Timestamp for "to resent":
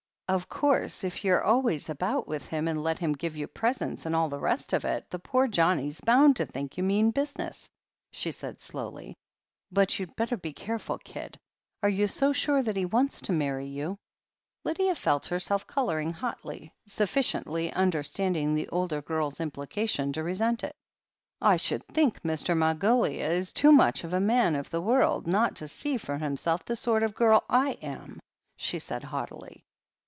20.13-20.63